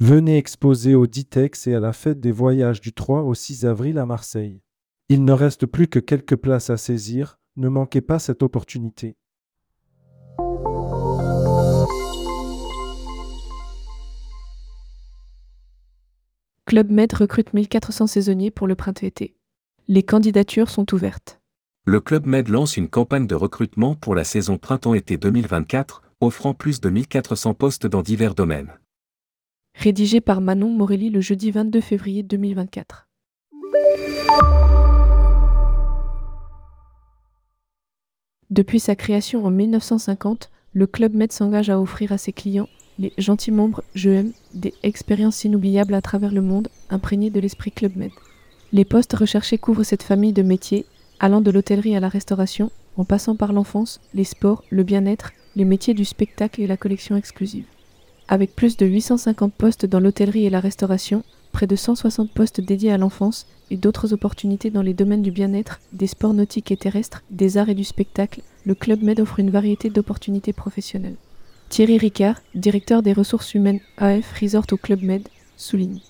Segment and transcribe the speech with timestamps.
[0.00, 3.98] Venez exposer au Ditex et à la fête des voyages du 3 au 6 avril
[3.98, 4.62] à Marseille.
[5.08, 9.16] Il ne reste plus que quelques places à saisir, ne manquez pas cette opportunité.
[16.66, 19.34] Club Med recrute 1400 saisonniers pour le printemps-été.
[19.88, 21.40] Les candidatures sont ouvertes.
[21.86, 26.80] Le Club Med lance une campagne de recrutement pour la saison printemps-été 2024, offrant plus
[26.80, 28.78] de 1400 postes dans divers domaines.
[29.80, 33.06] Rédigé par Manon Morelli le jeudi 22 février 2024.
[38.50, 43.12] Depuis sa création en 1950, le Club Med s'engage à offrir à ses clients, les
[43.18, 48.10] gentils membres JEM, des expériences inoubliables à travers le monde, imprégnées de l'esprit Club Med.
[48.72, 50.86] Les postes recherchés couvrent cette famille de métiers,
[51.20, 55.64] allant de l'hôtellerie à la restauration, en passant par l'enfance, les sports, le bien-être, les
[55.64, 57.66] métiers du spectacle et la collection exclusive.
[58.28, 62.92] Avec plus de 850 postes dans l'hôtellerie et la restauration, près de 160 postes dédiés
[62.92, 67.22] à l'enfance et d'autres opportunités dans les domaines du bien-être, des sports nautiques et terrestres,
[67.30, 71.16] des arts et du spectacle, le Club Med offre une variété d'opportunités professionnelles.
[71.70, 76.00] Thierry Ricard, directeur des ressources humaines AF Resort au Club Med, souligne.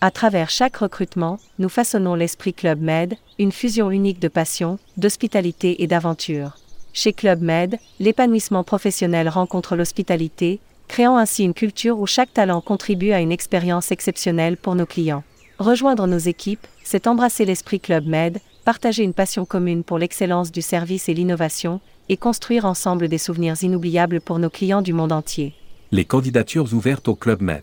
[0.00, 5.82] À travers chaque recrutement, nous façonnons l'esprit Club Med, une fusion unique de passion, d'hospitalité
[5.82, 6.56] et d'aventure.
[6.92, 13.12] Chez Club Med, l'épanouissement professionnel rencontre l'hospitalité, créant ainsi une culture où chaque talent contribue
[13.12, 15.22] à une expérience exceptionnelle pour nos clients.
[15.58, 20.62] Rejoindre nos équipes, c'est embrasser l'esprit Club Med, partager une passion commune pour l'excellence du
[20.62, 25.54] service et l'innovation, et construire ensemble des souvenirs inoubliables pour nos clients du monde entier.
[25.92, 27.62] Les candidatures ouvertes au Club Med.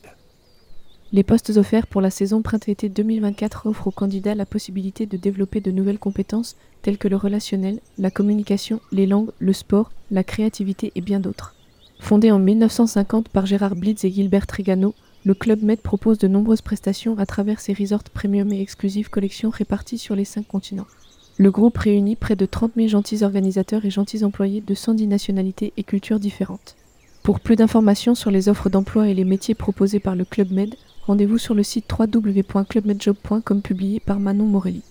[1.14, 5.62] Les postes offerts pour la saison printemps-été 2024 offrent aux candidats la possibilité de développer
[5.62, 10.92] de nouvelles compétences telles que le relationnel, la communication, les langues, le sport, la créativité
[10.96, 11.55] et bien d'autres.
[12.06, 16.62] Fondé en 1950 par Gérard Blitz et Gilbert Trigano, le Club Med propose de nombreuses
[16.62, 20.86] prestations à travers ses resorts premium et exclusives collections réparties sur les cinq continents.
[21.38, 25.74] Le groupe réunit près de 30 000 gentils organisateurs et gentils employés de 110 nationalités
[25.78, 26.76] et cultures différentes.
[27.24, 30.76] Pour plus d'informations sur les offres d'emploi et les métiers proposés par le Club Med,
[31.08, 34.84] rendez-vous sur le site www.clubmedjob.com publié par Manon Morelli.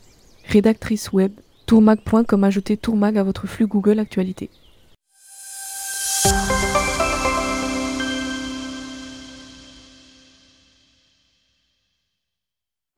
[0.48, 1.30] Rédactrice web,
[1.66, 4.50] tourmag.com ajoutez tourmag à votre flux Google Actualité.